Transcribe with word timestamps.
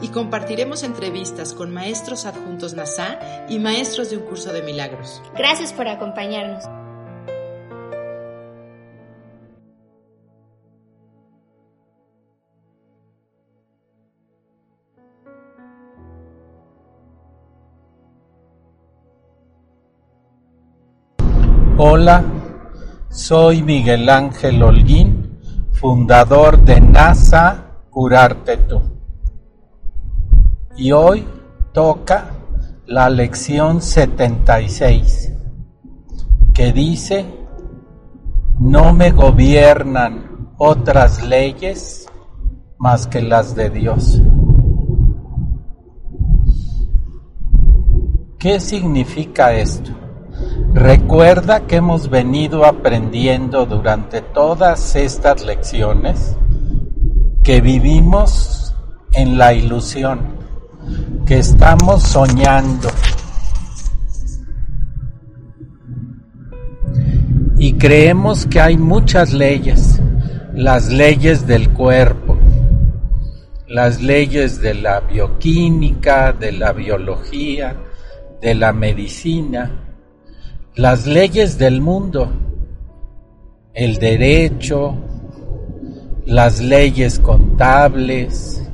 Y 0.00 0.08
compartiremos 0.08 0.82
entrevistas 0.82 1.54
con 1.54 1.72
maestros 1.72 2.26
adjuntos 2.26 2.74
NASA 2.74 3.18
y 3.48 3.58
maestros 3.58 4.10
de 4.10 4.18
un 4.18 4.24
curso 4.24 4.52
de 4.52 4.62
milagros. 4.62 5.22
Gracias 5.36 5.72
por 5.72 5.88
acompañarnos. 5.88 6.64
Hola, 21.80 22.24
soy 23.08 23.62
Miguel 23.62 24.08
Ángel 24.08 24.60
Holguín, 24.64 25.38
fundador 25.72 26.58
de 26.58 26.80
NASA 26.80 27.84
Curarte 27.88 28.56
Tú. 28.56 28.97
Y 30.78 30.92
hoy 30.92 31.26
toca 31.72 32.30
la 32.86 33.10
lección 33.10 33.82
76, 33.82 35.32
que 36.54 36.72
dice, 36.72 37.26
no 38.60 38.92
me 38.92 39.10
gobiernan 39.10 40.54
otras 40.56 41.26
leyes 41.26 42.06
más 42.78 43.08
que 43.08 43.20
las 43.20 43.56
de 43.56 43.70
Dios. 43.70 44.22
¿Qué 48.38 48.60
significa 48.60 49.52
esto? 49.54 49.90
Recuerda 50.72 51.66
que 51.66 51.76
hemos 51.76 52.08
venido 52.08 52.64
aprendiendo 52.64 53.66
durante 53.66 54.20
todas 54.20 54.94
estas 54.94 55.44
lecciones 55.44 56.36
que 57.42 57.60
vivimos 57.60 58.76
en 59.12 59.38
la 59.38 59.54
ilusión, 59.54 60.37
que 61.28 61.40
estamos 61.40 62.04
soñando. 62.04 62.88
Y 67.58 67.74
creemos 67.74 68.46
que 68.46 68.58
hay 68.58 68.78
muchas 68.78 69.34
leyes, 69.34 70.00
las 70.54 70.90
leyes 70.90 71.46
del 71.46 71.68
cuerpo, 71.74 72.38
las 73.66 74.00
leyes 74.00 74.62
de 74.62 74.72
la 74.72 75.00
bioquímica, 75.00 76.32
de 76.32 76.52
la 76.52 76.72
biología, 76.72 77.76
de 78.40 78.54
la 78.54 78.72
medicina, 78.72 79.70
las 80.76 81.06
leyes 81.06 81.58
del 81.58 81.82
mundo, 81.82 82.32
el 83.74 83.98
derecho, 83.98 84.94
las 86.24 86.62
leyes 86.62 87.18
contables, 87.18 88.67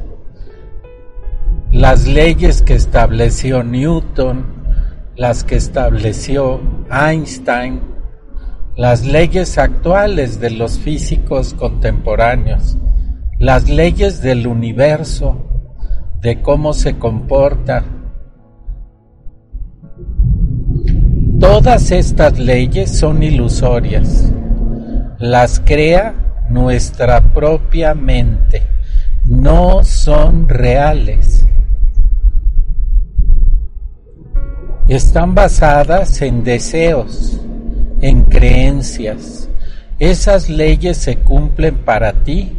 las 1.75 2.07
leyes 2.07 2.63
que 2.63 2.75
estableció 2.75 3.65
Newton, 3.65 4.47
las 5.17 5.43
que 5.43 5.57
estableció 5.57 6.61
Einstein, 6.89 7.81
las 8.77 9.05
leyes 9.05 9.59
actuales 9.59 10.39
de 10.39 10.51
los 10.51 10.79
físicos 10.79 11.53
contemporáneos, 11.53 12.77
las 13.41 13.69
leyes 13.69 14.23
del 14.23 14.47
universo, 14.47 15.49
de 16.21 16.41
cómo 16.43 16.75
se 16.75 16.97
comporta. 16.97 17.83
Todas 21.41 21.91
estas 21.91 22.39
leyes 22.39 22.97
son 22.97 23.25
ilusorias, 23.25 24.33
las 25.19 25.59
crea 25.59 26.15
nuestra 26.49 27.21
propia 27.21 27.95
mente, 27.95 28.63
no 29.25 29.83
son 29.83 30.49
reales. 30.49 31.49
Están 34.89 35.35
basadas 35.35 36.21
en 36.21 36.45
deseos, 36.45 37.41
en 38.03 38.25
creencias. 38.25 39.49
Esas 39.99 40.51
leyes 40.51 40.99
se 40.99 41.17
cumplen 41.17 41.77
para 41.85 42.13
ti 42.13 42.53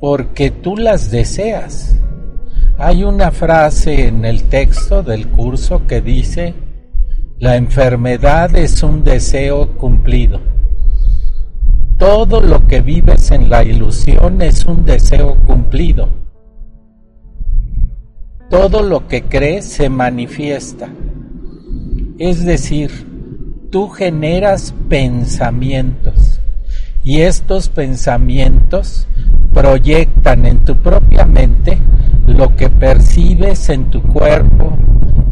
porque 0.00 0.50
tú 0.50 0.76
las 0.76 1.12
deseas. 1.12 1.94
Hay 2.76 3.04
una 3.04 3.30
frase 3.30 4.08
en 4.08 4.24
el 4.24 4.42
texto 4.44 5.04
del 5.04 5.28
curso 5.28 5.86
que 5.86 6.00
dice, 6.00 6.54
la 7.38 7.54
enfermedad 7.54 8.56
es 8.56 8.82
un 8.82 9.04
deseo 9.04 9.78
cumplido. 9.78 10.40
Todo 11.98 12.40
lo 12.40 12.66
que 12.66 12.80
vives 12.80 13.30
en 13.30 13.48
la 13.48 13.62
ilusión 13.62 14.42
es 14.42 14.64
un 14.64 14.84
deseo 14.84 15.36
cumplido. 15.46 16.21
Todo 18.52 18.82
lo 18.82 19.08
que 19.08 19.22
crees 19.22 19.64
se 19.64 19.88
manifiesta. 19.88 20.90
Es 22.18 22.44
decir, 22.44 22.90
tú 23.70 23.88
generas 23.88 24.74
pensamientos 24.90 26.38
y 27.02 27.22
estos 27.22 27.70
pensamientos 27.70 29.08
proyectan 29.54 30.44
en 30.44 30.66
tu 30.66 30.76
propia 30.76 31.24
mente 31.24 31.78
lo 32.26 32.54
que 32.54 32.68
percibes 32.68 33.70
en 33.70 33.88
tu 33.88 34.02
cuerpo, 34.02 34.76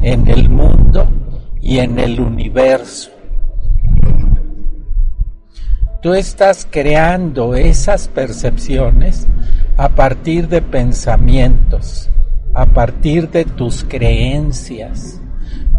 en 0.00 0.26
el 0.26 0.48
mundo 0.48 1.06
y 1.60 1.80
en 1.80 1.98
el 1.98 2.20
universo. 2.20 3.10
Tú 6.00 6.14
estás 6.14 6.66
creando 6.70 7.54
esas 7.54 8.08
percepciones 8.08 9.28
a 9.76 9.90
partir 9.90 10.48
de 10.48 10.62
pensamientos, 10.62 12.08
a 12.54 12.66
partir 12.66 13.30
de 13.30 13.44
tus 13.44 13.84
creencias. 13.84 15.20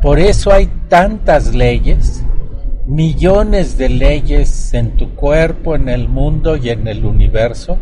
Por 0.02 0.20
eso 0.20 0.52
hay 0.52 0.70
tantas 0.88 1.54
leyes, 1.54 2.24
millones 2.88 3.78
de 3.78 3.90
leyes 3.90 4.74
en 4.74 4.98
tu 4.98 5.14
cuerpo, 5.16 5.76
en 5.76 5.90
el 5.90 6.08
mundo 6.08 6.56
y 6.56 6.70
en 6.70 6.88
el 6.88 7.06
universo, 7.06 7.78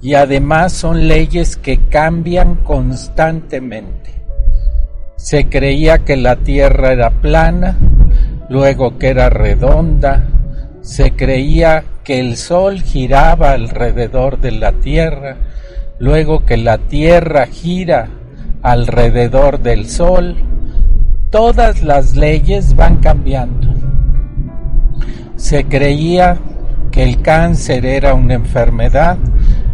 y 0.00 0.14
además 0.14 0.72
son 0.72 1.06
leyes 1.06 1.56
que 1.56 1.78
cambian 1.88 2.56
constantemente. 2.56 4.10
Se 5.16 5.50
creía 5.50 5.98
que 5.98 6.16
la 6.16 6.36
Tierra 6.36 6.92
era 6.92 7.10
plana, 7.10 7.76
luego 8.48 8.96
que 8.96 9.08
era 9.08 9.28
redonda, 9.28 10.26
se 10.80 11.12
creía 11.12 11.84
que 12.04 12.20
el 12.20 12.38
Sol 12.38 12.80
giraba 12.80 13.52
alrededor 13.52 14.40
de 14.40 14.52
la 14.52 14.72
Tierra, 14.72 15.36
luego 15.98 16.46
que 16.46 16.56
la 16.56 16.78
Tierra 16.78 17.46
gira 17.46 18.08
alrededor 18.62 19.60
del 19.60 19.88
Sol. 19.88 20.36
Todas 21.30 21.82
las 21.82 22.16
leyes 22.16 22.74
van 22.74 22.96
cambiando. 22.96 23.68
Se 25.36 25.64
creía 25.64 26.38
que 26.90 27.04
el 27.04 27.22
cáncer 27.22 27.86
era 27.86 28.14
una 28.14 28.34
enfermedad, 28.34 29.16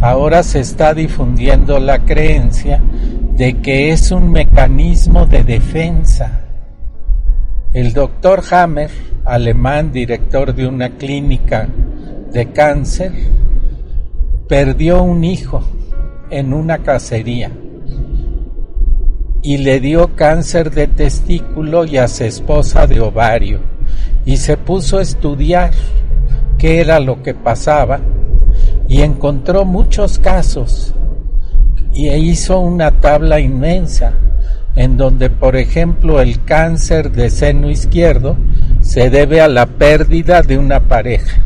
ahora 0.01 0.43
se 0.43 0.61
está 0.61 0.93
difundiendo 0.95 1.79
la 1.81 2.01
creencia 2.01 2.81
de 3.33 3.55
que 3.61 3.91
es 3.91 4.11
un 4.11 4.31
mecanismo 4.31 5.27
de 5.27 5.43
defensa. 5.43 6.43
El 7.73 7.93
doctor 7.93 8.43
Hammer, 8.51 8.91
alemán, 9.25 9.93
director 9.93 10.55
de 10.55 10.67
una 10.67 10.91
clínica 10.91 11.69
de 12.33 12.53
cáncer, 12.53 13.13
perdió 14.49 15.03
un 15.03 15.25
hijo 15.25 15.63
en 16.31 16.53
una 16.53 16.79
cacería 16.79 17.51
y 19.47 19.59
le 19.59 19.79
dio 19.79 20.17
cáncer 20.17 20.73
de 20.73 20.89
testículo 20.89 21.85
y 21.85 21.99
a 21.99 22.09
su 22.09 22.25
esposa 22.25 22.89
de 22.89 22.99
ovario 22.99 23.61
y 24.25 24.39
se 24.39 24.57
puso 24.57 24.99
a 24.99 25.03
estudiar 25.03 25.71
qué 26.59 26.81
era 26.81 26.99
lo 26.99 27.23
que 27.23 27.33
pasaba 27.33 28.01
y 28.89 29.03
encontró 29.03 29.65
muchos 29.65 30.19
casos 30.19 30.97
y 31.93 32.09
hizo 32.09 32.59
una 32.59 32.91
tabla 32.91 33.39
inmensa 33.39 34.15
en 34.75 34.97
donde, 34.97 35.31
por 35.31 35.55
ejemplo, 35.55 36.21
el 36.21 36.43
cáncer 36.43 37.13
de 37.13 37.31
seno 37.31 37.71
izquierdo 37.71 38.37
se 38.81 39.11
debe 39.11 39.41
a 39.41 39.47
la 39.47 39.67
pérdida 39.67 40.43
de 40.43 40.59
una 40.59 40.81
pareja, 40.81 41.41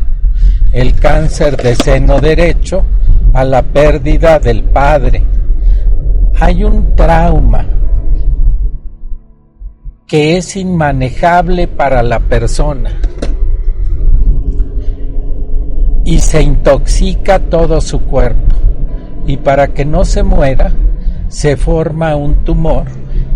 el 0.71 0.95
cáncer 0.95 1.55
de 1.55 1.75
seno 1.75 2.19
derecho 2.19 2.83
a 3.33 3.43
la 3.43 3.61
pérdida 3.61 4.39
del 4.39 4.63
padre, 4.63 5.21
hay 6.39 6.63
un 6.63 6.95
trauma 6.95 7.63
que 10.11 10.35
es 10.35 10.57
inmanejable 10.57 11.69
para 11.69 12.03
la 12.03 12.19
persona 12.19 12.91
y 16.03 16.19
se 16.19 16.41
intoxica 16.41 17.39
todo 17.39 17.79
su 17.79 18.01
cuerpo 18.01 18.57
y 19.25 19.37
para 19.37 19.69
que 19.69 19.85
no 19.85 20.03
se 20.03 20.21
muera 20.21 20.73
se 21.29 21.55
forma 21.55 22.17
un 22.17 22.43
tumor 22.43 22.87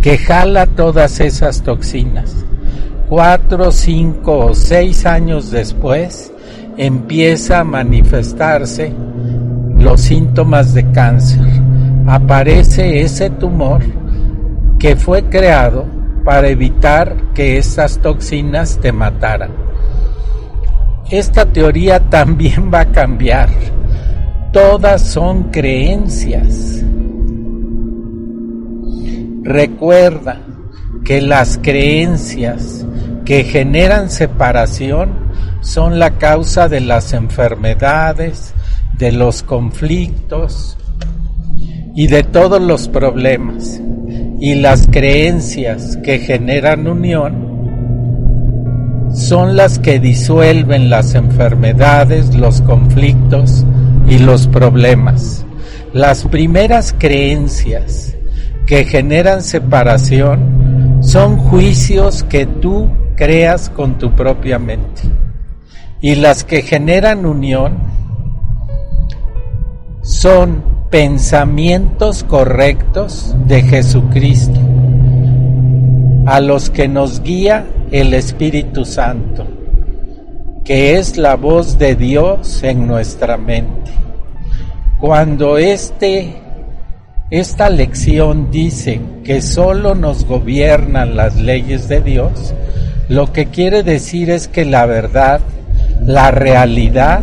que 0.02 0.18
jala 0.18 0.68
todas 0.68 1.22
esas 1.22 1.62
toxinas. 1.62 2.36
Cuatro, 3.08 3.72
cinco 3.72 4.48
o 4.48 4.54
seis 4.54 5.06
años 5.06 5.52
después 5.52 6.34
empieza 6.76 7.62
a 7.62 7.64
manifestarse 7.64 8.92
los 9.80 10.02
síntomas 10.02 10.74
de 10.74 10.92
cáncer. 10.92 11.40
Aparece 12.06 13.00
ese 13.00 13.30
tumor 13.30 13.82
que 14.78 14.98
fue 14.98 15.24
creado 15.24 15.95
para 16.26 16.50
evitar 16.50 17.16
que 17.36 17.58
esas 17.58 18.00
toxinas 18.00 18.80
te 18.82 18.92
mataran. 18.92 19.52
Esta 21.10 21.46
teoría 21.46 22.00
también 22.10 22.72
va 22.74 22.82
a 22.82 22.92
cambiar. 22.92 23.50
Todas 24.52 25.04
son 25.04 25.52
creencias. 25.52 26.84
Recuerda 29.44 30.42
que 31.04 31.22
las 31.22 31.60
creencias 31.62 32.84
que 33.24 33.44
generan 33.44 34.10
separación 34.10 35.12
son 35.62 36.00
la 36.00 36.18
causa 36.18 36.68
de 36.68 36.80
las 36.80 37.14
enfermedades, 37.14 38.56
de 38.98 39.12
los 39.12 39.44
conflictos 39.44 40.78
y 41.96 42.08
de 42.08 42.24
todos 42.24 42.62
los 42.62 42.88
problemas 42.88 43.82
y 44.40 44.56
las 44.56 44.88
creencias 44.88 45.98
que 46.04 46.20
generan 46.20 46.88
unión 46.88 47.56
son 49.14 49.56
las 49.56 49.80
que 49.80 50.00
disuelven 50.00 50.90
las 50.90 51.16
enfermedades, 51.16 52.36
los 52.36 52.62
conflictos 52.62 53.66
y 54.08 54.18
los 54.20 54.48
problemas. 54.48 55.46
Las 55.94 56.26
primeras 56.26 56.94
creencias 56.98 58.16
que 58.66 58.84
generan 58.84 59.42
separación 59.42 61.00
son 61.02 61.38
juicios 61.38 62.24
que 62.24 62.46
tú 62.46 62.90
creas 63.16 63.70
con 63.70 63.98
tu 63.98 64.12
propia 64.14 64.60
mente. 64.60 65.04
Y 66.02 66.16
las 66.16 66.44
que 66.44 66.62
generan 66.62 67.26
unión 67.26 67.78
son 70.02 70.75
pensamientos 70.96 72.24
correctos 72.24 73.36
de 73.48 73.64
Jesucristo, 73.64 74.62
a 76.26 76.40
los 76.40 76.70
que 76.70 76.88
nos 76.88 77.22
guía 77.22 77.66
el 77.92 78.14
Espíritu 78.14 78.86
Santo, 78.86 79.46
que 80.64 80.98
es 80.98 81.18
la 81.18 81.36
voz 81.36 81.78
de 81.78 81.98
Dios 81.98 82.64
en 82.64 82.88
nuestra 82.88 83.36
mente. 83.36 83.92
Cuando 84.98 85.58
este, 85.58 86.38
esta 87.30 87.70
lección 87.70 88.50
dice 88.50 89.02
que 89.26 89.42
solo 89.42 89.96
nos 89.96 90.24
gobiernan 90.24 91.18
las 91.18 91.36
leyes 91.36 91.90
de 91.90 92.00
Dios, 92.00 92.54
lo 93.10 93.34
que 93.34 93.48
quiere 93.48 93.84
decir 93.84 94.30
es 94.30 94.48
que 94.48 94.64
la 94.64 94.86
verdad, 94.86 95.42
la 96.06 96.32
realidad, 96.32 97.22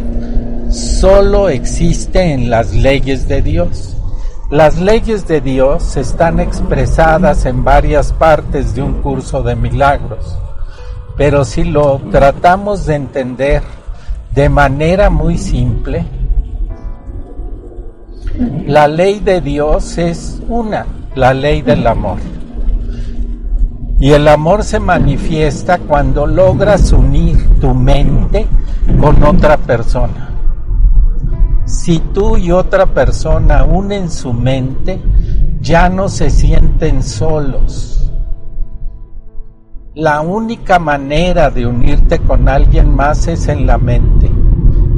solo 0.72 1.48
existe 1.48 2.32
en 2.32 2.48
las 2.48 2.72
leyes 2.74 3.28
de 3.28 3.42
Dios. 3.42 3.96
Las 4.50 4.80
leyes 4.80 5.26
de 5.28 5.40
Dios 5.40 5.96
están 5.96 6.40
expresadas 6.40 7.46
en 7.46 7.64
varias 7.64 8.12
partes 8.12 8.74
de 8.74 8.82
un 8.82 9.00
curso 9.02 9.42
de 9.42 9.54
milagros, 9.54 10.38
pero 11.16 11.44
si 11.44 11.64
lo 11.64 12.00
tratamos 12.10 12.86
de 12.86 12.96
entender 12.96 13.62
de 14.34 14.48
manera 14.48 15.10
muy 15.10 15.38
simple, 15.38 16.04
la 18.66 18.88
ley 18.88 19.20
de 19.20 19.40
Dios 19.40 19.98
es 19.98 20.40
una, 20.48 20.86
la 21.14 21.34
ley 21.34 21.62
del 21.62 21.86
amor. 21.86 22.18
Y 24.00 24.12
el 24.12 24.26
amor 24.26 24.64
se 24.64 24.80
manifiesta 24.80 25.78
cuando 25.78 26.26
logras 26.26 26.92
unir 26.92 27.60
tu 27.60 27.72
mente 27.72 28.46
con 29.00 29.22
otra 29.22 29.56
persona. 29.56 30.31
Si 31.72 32.00
tú 32.00 32.36
y 32.36 32.52
otra 32.52 32.84
persona 32.84 33.64
unen 33.64 34.10
su 34.10 34.34
mente, 34.34 35.00
ya 35.62 35.88
no 35.88 36.10
se 36.10 36.28
sienten 36.28 37.02
solos. 37.02 38.12
La 39.94 40.20
única 40.20 40.78
manera 40.78 41.48
de 41.48 41.66
unirte 41.66 42.18
con 42.18 42.46
alguien 42.46 42.94
más 42.94 43.26
es 43.26 43.48
en 43.48 43.66
la 43.66 43.78
mente, 43.78 44.30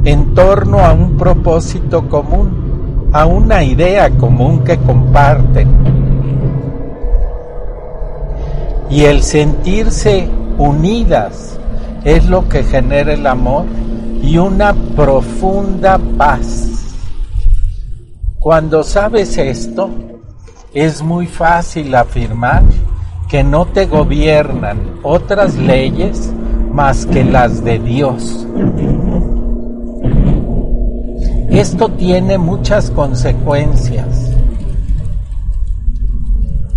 en 0.03 0.33
torno 0.33 0.79
a 0.79 0.91
un 0.91 1.15
propósito 1.15 2.09
común, 2.09 3.09
a 3.13 3.25
una 3.25 3.63
idea 3.63 4.09
común 4.09 4.65
que 4.65 4.77
comparten. 4.77 5.69
Y 8.89 9.05
el 9.05 9.23
sentirse 9.23 10.27
unidas 10.57 11.57
es 12.03 12.27
lo 12.27 12.49
que 12.49 12.65
genera 12.65 13.13
el 13.13 13.25
amor 13.25 13.63
y 14.25 14.39
una 14.39 14.73
profunda 14.95 15.99
paz. 16.17 16.95
Cuando 18.39 18.83
sabes 18.83 19.37
esto, 19.37 19.89
es 20.73 21.03
muy 21.03 21.27
fácil 21.27 21.93
afirmar 21.93 22.63
que 23.29 23.43
no 23.43 23.65
te 23.67 23.85
gobiernan 23.85 24.99
otras 25.03 25.55
leyes 25.55 26.31
más 26.71 27.05
que 27.05 27.23
las 27.23 27.63
de 27.63 27.77
Dios. 27.77 28.47
Esto 31.51 31.89
tiene 31.89 32.37
muchas 32.39 32.89
consecuencias 32.89 34.31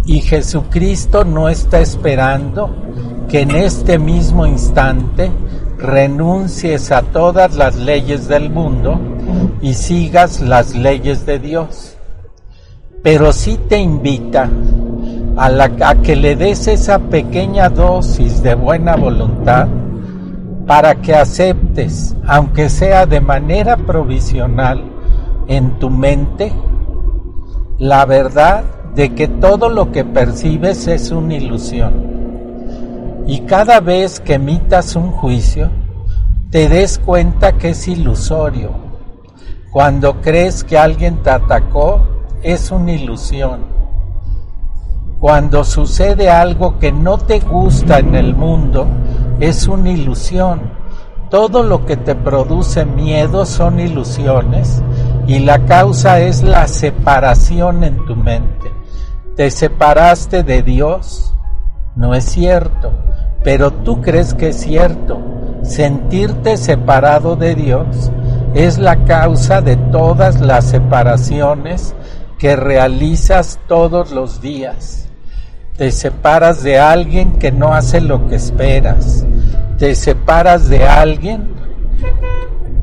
y 0.04 0.20
Jesucristo 0.20 1.24
no 1.24 1.48
está 1.48 1.80
esperando 1.80 2.70
que 3.28 3.40
en 3.40 3.50
este 3.52 3.98
mismo 3.98 4.46
instante 4.46 5.30
renuncies 5.78 6.90
a 6.90 7.02
todas 7.02 7.54
las 7.56 7.76
leyes 7.76 8.28
del 8.28 8.50
mundo 8.50 8.98
y 9.62 9.74
sigas 9.74 10.40
las 10.40 10.74
leyes 10.74 11.24
de 11.24 11.38
Dios. 11.38 11.96
Pero 13.02 13.32
sí 13.32 13.58
te 13.68 13.78
invita 13.78 14.50
a, 15.36 15.46
a 15.46 15.94
que 16.02 16.16
le 16.16 16.36
des 16.36 16.66
esa 16.66 16.98
pequeña 16.98 17.68
dosis 17.68 18.42
de 18.42 18.54
buena 18.54 18.96
voluntad 18.96 19.68
para 20.66 20.96
que 20.96 21.14
aceptes, 21.14 22.14
aunque 22.26 22.68
sea 22.68 23.06
de 23.06 23.20
manera 23.20 23.76
provisional, 23.76 24.82
en 25.46 25.78
tu 25.78 25.88
mente, 25.88 26.52
la 27.78 28.04
verdad 28.04 28.64
de 28.94 29.14
que 29.14 29.28
todo 29.28 29.70
lo 29.70 29.92
que 29.92 30.04
percibes 30.04 30.86
es 30.88 31.10
una 31.10 31.36
ilusión 31.36 32.17
y 33.28 33.40
cada 33.40 33.80
vez 33.80 34.20
que 34.20 34.34
emitas 34.34 34.96
un 34.96 35.12
juicio, 35.12 35.68
te 36.50 36.66
des 36.66 36.98
cuenta 36.98 37.52
que 37.52 37.70
es 37.70 37.86
ilusorio. 37.86 38.70
Cuando 39.70 40.22
crees 40.22 40.64
que 40.64 40.78
alguien 40.78 41.22
te 41.22 41.28
atacó, 41.28 42.00
es 42.42 42.70
una 42.70 42.92
ilusión. 42.92 43.66
Cuando 45.20 45.62
sucede 45.62 46.30
algo 46.30 46.78
que 46.78 46.90
no 46.90 47.18
te 47.18 47.40
gusta 47.40 47.98
en 47.98 48.14
el 48.14 48.34
mundo, 48.34 48.86
es 49.40 49.68
una 49.68 49.90
ilusión. 49.90 50.62
Todo 51.28 51.62
lo 51.62 51.84
que 51.84 51.98
te 51.98 52.14
produce 52.14 52.86
miedo 52.86 53.44
son 53.44 53.78
ilusiones 53.78 54.82
y 55.26 55.40
la 55.40 55.66
causa 55.66 56.18
es 56.20 56.42
la 56.42 56.66
separación 56.66 57.84
en 57.84 58.06
tu 58.06 58.16
mente. 58.16 58.72
Te 59.36 59.50
separaste 59.50 60.44
de 60.44 60.62
Dios, 60.62 61.34
no 61.94 62.14
es 62.14 62.24
cierto 62.24 63.07
pero 63.42 63.72
tú 63.72 64.00
crees 64.00 64.34
que 64.34 64.48
es 64.48 64.56
cierto. 64.60 65.20
Sentirte 65.62 66.56
separado 66.56 67.36
de 67.36 67.54
Dios 67.54 68.10
es 68.54 68.78
la 68.78 69.04
causa 69.04 69.60
de 69.60 69.76
todas 69.76 70.40
las 70.40 70.64
separaciones 70.64 71.94
que 72.38 72.56
realizas 72.56 73.58
todos 73.66 74.12
los 74.12 74.40
días. 74.40 75.08
Te 75.76 75.90
separas 75.92 76.62
de 76.62 76.78
alguien 76.78 77.32
que 77.38 77.52
no 77.52 77.74
hace 77.74 78.00
lo 78.00 78.26
que 78.28 78.36
esperas. 78.36 79.24
Te 79.78 79.94
separas 79.94 80.68
de 80.68 80.86
alguien 80.86 81.48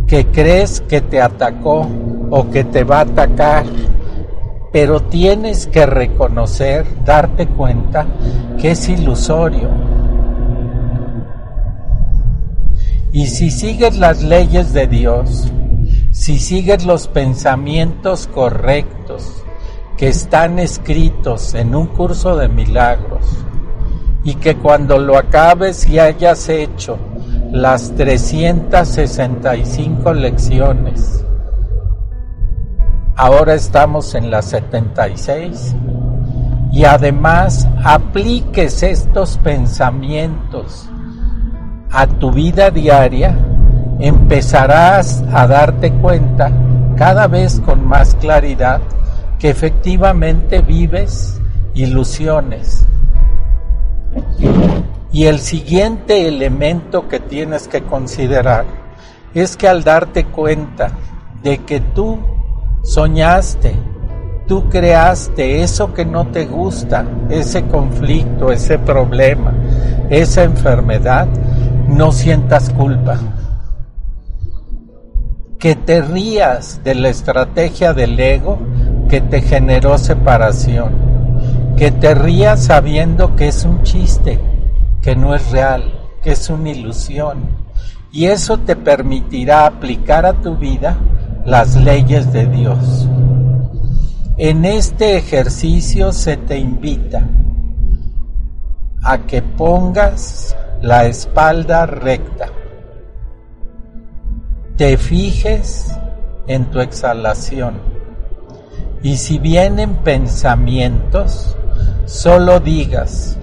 que 0.07 0.27
crees 0.27 0.81
que 0.81 1.01
te 1.01 1.21
atacó 1.21 1.87
o 2.29 2.49
que 2.49 2.63
te 2.63 2.83
va 2.83 2.99
a 2.99 3.01
atacar. 3.01 3.65
Pero 4.71 5.01
tienes 5.01 5.67
que 5.67 5.85
reconocer, 5.85 6.85
darte 7.05 7.47
cuenta 7.47 8.05
que 8.57 8.71
es 8.71 8.89
ilusorio 8.89 9.84
Y 13.15 13.25
si 13.27 13.49
sigues 13.49 13.97
las 13.97 14.21
leyes 14.23 14.73
de 14.73 14.87
Dios, 14.87 15.49
si 16.11 16.37
sigues 16.37 16.85
los 16.85 17.07
pensamientos 17.07 18.27
correctos 18.27 19.45
que 19.95 20.09
están 20.09 20.59
escritos 20.59 21.53
en 21.53 21.75
un 21.75 21.87
curso 21.87 22.35
de 22.35 22.49
milagros 22.49 23.23
y 24.25 24.35
que 24.35 24.57
cuando 24.57 24.99
lo 24.99 25.17
acabes 25.17 25.87
y 25.87 25.97
hayas 25.97 26.49
hecho 26.49 26.97
las 27.53 27.95
365 27.95 30.13
lecciones, 30.13 31.23
ahora 33.15 33.53
estamos 33.53 34.13
en 34.13 34.29
las 34.29 34.49
76, 34.49 35.73
y 36.73 36.83
además 36.83 37.65
apliques 37.81 38.83
estos 38.83 39.37
pensamientos 39.37 40.89
a 41.95 42.07
tu 42.07 42.29
vida 42.29 42.71
diaria, 42.71 43.37
empezarás 43.99 45.23
a 45.31 45.47
darte 45.47 45.93
cuenta 45.93 46.51
cada 46.97 47.27
vez 47.27 47.61
con 47.61 47.87
más 47.87 48.15
claridad 48.15 48.81
que 49.39 49.49
efectivamente 49.49 50.61
vives 50.61 51.39
ilusiones. 51.73 52.85
Y 55.13 55.25
el 55.25 55.39
siguiente 55.39 56.27
elemento 56.27 57.07
que 57.07 57.21
tienes 57.21 57.69
que 57.69 57.83
considerar 57.83 58.65
es 59.33 59.55
que 59.55 59.69
al 59.69 59.85
darte 59.85 60.25
cuenta 60.25 60.91
de 61.43 61.59
que 61.59 61.79
tú 61.79 62.19
soñaste, 62.83 63.73
tú 64.47 64.67
creaste 64.67 65.63
eso 65.63 65.93
que 65.93 66.05
no 66.05 66.27
te 66.27 66.45
gusta, 66.45 67.05
ese 67.29 67.63
conflicto, 67.67 68.51
ese 68.51 68.79
problema, 68.79 69.53
esa 70.09 70.43
enfermedad, 70.43 71.29
no 71.87 72.11
sientas 72.11 72.69
culpa. 72.69 73.19
Que 75.59 75.75
te 75.75 76.01
rías 76.01 76.81
de 76.83 76.95
la 76.95 77.09
estrategia 77.09 77.93
del 77.93 78.19
ego 78.19 78.59
que 79.09 79.21
te 79.21 79.41
generó 79.41 79.97
separación. 79.97 80.93
Que 81.77 81.91
te 81.91 82.13
rías 82.15 82.65
sabiendo 82.65 83.35
que 83.35 83.47
es 83.47 83.65
un 83.65 83.83
chiste, 83.83 84.39
que 85.01 85.15
no 85.15 85.35
es 85.35 85.51
real, 85.51 85.93
que 86.21 86.31
es 86.31 86.49
una 86.49 86.69
ilusión. 86.69 87.39
Y 88.11 88.25
eso 88.25 88.57
te 88.57 88.75
permitirá 88.75 89.65
aplicar 89.65 90.25
a 90.25 90.33
tu 90.33 90.55
vida 90.55 90.97
las 91.45 91.75
leyes 91.75 92.31
de 92.31 92.47
Dios. 92.47 93.07
En 94.37 94.65
este 94.65 95.17
ejercicio 95.17 96.11
se 96.11 96.37
te 96.37 96.57
invita 96.57 97.23
a 99.03 99.19
que 99.19 99.41
pongas 99.41 100.55
la 100.85 101.05
espalda 101.05 101.87
recta, 101.87 102.49
te 104.77 104.97
fijes 104.97 105.91
en 106.45 106.65
tu 106.65 106.79
exhalación. 106.79 107.73
Y 109.01 109.17
si 109.17 109.39
vienen 109.39 109.95
pensamientos, 110.03 111.57
solo 112.05 112.59
digas 112.59 113.35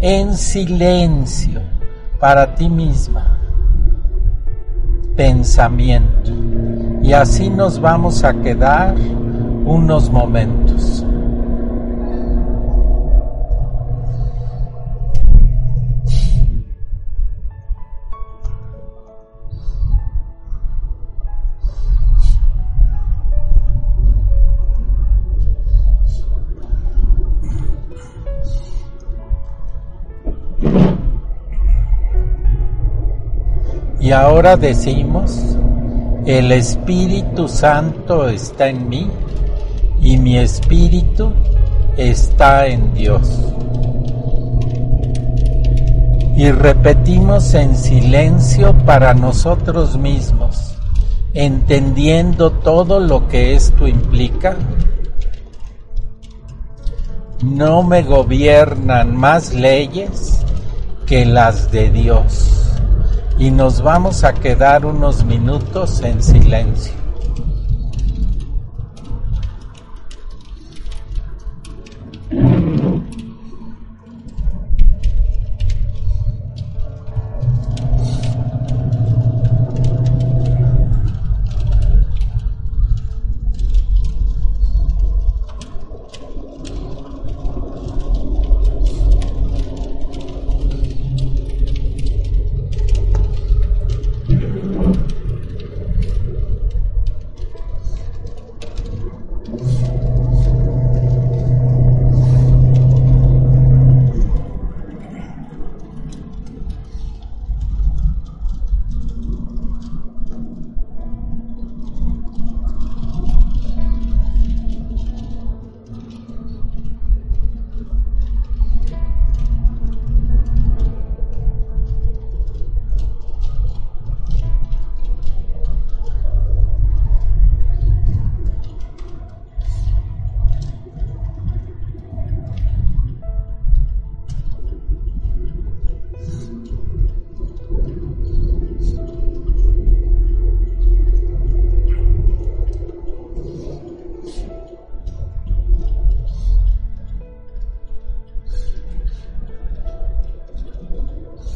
en 0.00 0.34
silencio 0.34 1.62
para 2.20 2.54
ti 2.54 2.68
misma 2.68 3.38
pensamiento 5.16 6.32
y 7.02 7.14
así 7.14 7.48
nos 7.48 7.80
vamos 7.80 8.24
a 8.24 8.34
quedar 8.34 8.94
unos 9.64 10.10
momentos. 10.10 11.02
Ahora 34.14 34.56
decimos, 34.56 35.56
el 36.24 36.52
Espíritu 36.52 37.48
Santo 37.48 38.28
está 38.28 38.68
en 38.68 38.88
mí 38.88 39.10
y 40.00 40.16
mi 40.16 40.38
espíritu 40.38 41.32
está 41.96 42.66
en 42.66 42.94
Dios. 42.94 43.28
Y 46.36 46.50
repetimos 46.50 47.54
en 47.54 47.76
silencio 47.76 48.76
para 48.84 49.14
nosotros 49.14 49.96
mismos, 49.96 50.76
entendiendo 51.32 52.50
todo 52.50 53.00
lo 53.00 53.28
que 53.28 53.54
esto 53.54 53.86
implica. 53.86 54.56
No 57.42 57.82
me 57.82 58.02
gobiernan 58.02 59.16
más 59.16 59.52
leyes 59.52 60.40
que 61.06 61.24
las 61.24 61.70
de 61.70 61.90
Dios. 61.90 62.53
Y 63.38 63.50
nos 63.50 63.82
vamos 63.82 64.24
a 64.24 64.32
quedar 64.32 64.86
unos 64.86 65.24
minutos 65.24 66.00
en 66.02 66.22
silencio. 66.22 67.03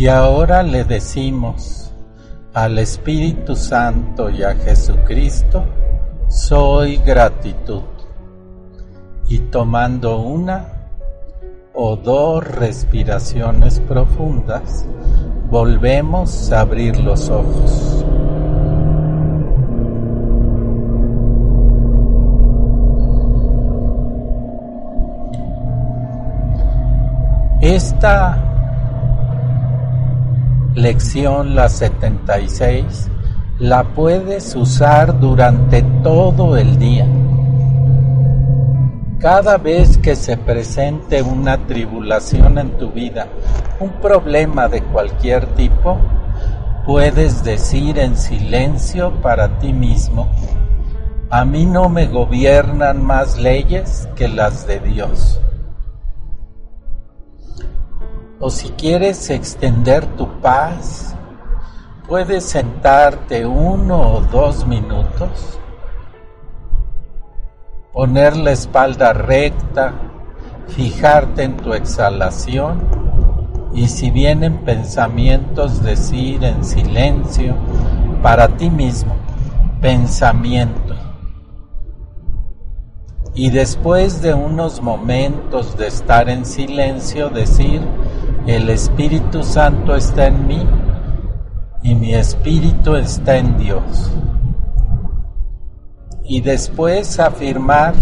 Y 0.00 0.08
ahora 0.08 0.62
le 0.62 0.84
decimos 0.84 1.92
al 2.54 2.78
Espíritu 2.78 3.54
Santo 3.54 4.30
y 4.30 4.42
a 4.42 4.54
Jesucristo, 4.54 5.62
soy 6.26 6.96
gratitud. 7.04 7.82
Y 9.28 9.40
tomando 9.50 10.20
una 10.20 10.68
o 11.74 11.96
dos 11.96 12.42
respiraciones 12.42 13.78
profundas, 13.80 14.86
volvemos 15.50 16.50
a 16.50 16.60
abrir 16.60 16.98
los 16.98 17.28
ojos. 17.28 18.02
Esta 27.60 28.49
lección, 30.74 31.56
la 31.56 31.68
76, 31.68 33.10
la 33.58 33.82
puedes 33.82 34.54
usar 34.54 35.18
durante 35.18 35.82
todo 36.02 36.56
el 36.56 36.78
día. 36.78 37.06
Cada 39.18 39.58
vez 39.58 39.98
que 39.98 40.16
se 40.16 40.36
presente 40.36 41.22
una 41.22 41.66
tribulación 41.66 42.58
en 42.58 42.70
tu 42.78 42.90
vida, 42.90 43.26
un 43.80 43.90
problema 44.00 44.68
de 44.68 44.82
cualquier 44.82 45.44
tipo, 45.54 45.98
puedes 46.86 47.44
decir 47.44 47.98
en 47.98 48.16
silencio 48.16 49.12
para 49.20 49.58
ti 49.58 49.72
mismo, 49.72 50.28
a 51.28 51.44
mí 51.44 51.66
no 51.66 51.88
me 51.88 52.06
gobiernan 52.06 53.04
más 53.04 53.38
leyes 53.38 54.08
que 54.16 54.28
las 54.28 54.66
de 54.66 54.80
Dios. 54.80 55.40
O 58.42 58.48
si 58.48 58.70
quieres 58.70 59.28
extender 59.28 60.06
tu 60.16 60.26
paz, 60.40 61.14
puedes 62.08 62.42
sentarte 62.42 63.44
uno 63.44 64.14
o 64.14 64.20
dos 64.22 64.66
minutos, 64.66 65.58
poner 67.92 68.38
la 68.38 68.52
espalda 68.52 69.12
recta, 69.12 69.92
fijarte 70.68 71.42
en 71.42 71.58
tu 71.58 71.74
exhalación 71.74 72.80
y 73.74 73.88
si 73.88 74.10
vienen 74.10 74.64
pensamientos 74.64 75.82
decir 75.82 76.42
en 76.42 76.64
silencio 76.64 77.54
para 78.22 78.48
ti 78.48 78.70
mismo, 78.70 79.16
pensamiento. 79.82 80.96
Y 83.34 83.50
después 83.50 84.22
de 84.22 84.32
unos 84.32 84.80
momentos 84.80 85.76
de 85.76 85.88
estar 85.88 86.30
en 86.30 86.46
silencio 86.46 87.28
decir, 87.28 87.82
el 88.46 88.70
Espíritu 88.70 89.42
Santo 89.42 89.94
está 89.94 90.28
en 90.28 90.46
mí 90.46 90.66
y 91.82 91.94
mi 91.94 92.14
espíritu 92.14 92.96
está 92.96 93.36
en 93.36 93.56
Dios. 93.58 94.10
Y 96.24 96.40
después 96.40 97.18
afirmar 97.18 97.94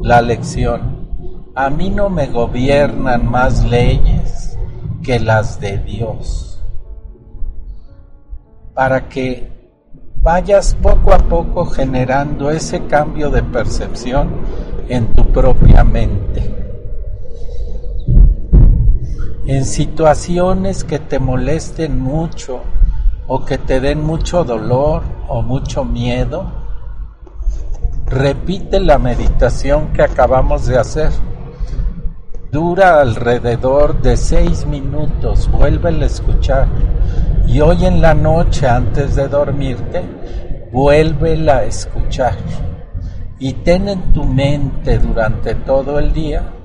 la 0.00 0.22
lección, 0.22 1.08
a 1.54 1.68
mí 1.70 1.90
no 1.90 2.08
me 2.08 2.28
gobiernan 2.28 3.30
más 3.30 3.64
leyes 3.64 4.58
que 5.02 5.18
las 5.18 5.60
de 5.60 5.78
Dios. 5.78 6.62
Para 8.74 9.08
que 9.08 9.50
vayas 10.22 10.76
poco 10.80 11.12
a 11.12 11.18
poco 11.18 11.66
generando 11.66 12.50
ese 12.50 12.86
cambio 12.86 13.30
de 13.30 13.42
percepción 13.42 14.30
en 14.88 15.12
tu 15.14 15.26
propia 15.32 15.84
mente 15.84 16.59
en 19.50 19.64
situaciones 19.64 20.84
que 20.84 21.00
te 21.00 21.18
molesten 21.18 21.98
mucho 21.98 22.60
o 23.26 23.44
que 23.44 23.58
te 23.58 23.80
den 23.80 24.00
mucho 24.00 24.44
dolor 24.44 25.02
o 25.26 25.42
mucho 25.42 25.84
miedo, 25.84 26.52
repite 28.06 28.78
la 28.78 28.98
meditación 28.98 29.92
que 29.92 30.04
acabamos 30.04 30.66
de 30.66 30.78
hacer. 30.78 31.10
Dura 32.52 33.00
alrededor 33.00 34.00
de 34.00 34.16
seis 34.16 34.66
minutos, 34.66 35.50
vuélvela 35.50 36.04
a 36.04 36.06
escuchar. 36.06 36.68
Y 37.48 37.60
hoy 37.60 37.86
en 37.86 38.00
la 38.00 38.14
noche, 38.14 38.68
antes 38.68 39.16
de 39.16 39.26
dormirte, 39.26 40.04
vuélvela 40.70 41.56
a 41.56 41.64
escuchar. 41.64 42.36
Y 43.40 43.54
ten 43.54 43.88
en 43.88 44.12
tu 44.12 44.22
mente 44.22 45.00
durante 45.00 45.56
todo 45.56 45.98
el 45.98 46.12
día 46.12 46.59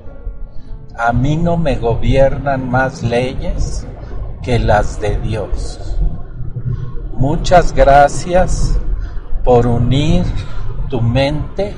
a 0.98 1.12
mí 1.12 1.36
no 1.36 1.56
me 1.56 1.76
gobiernan 1.76 2.70
más 2.70 3.02
leyes 3.02 3.86
que 4.42 4.58
las 4.58 5.00
de 5.00 5.18
Dios. 5.18 5.98
Muchas 7.12 7.72
gracias 7.72 8.78
por 9.44 9.66
unir 9.66 10.24
tu 10.88 11.00
mente 11.00 11.74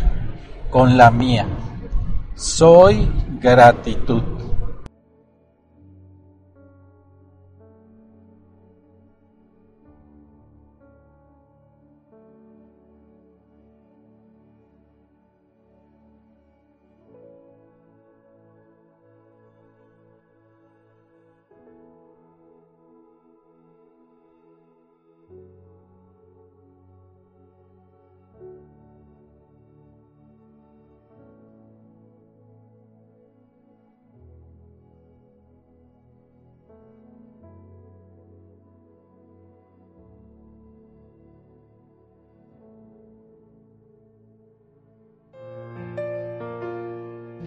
con 0.71 0.97
la 0.97 1.11
mía. 1.11 1.47
Soy 2.35 3.11
gratitud. 3.41 4.38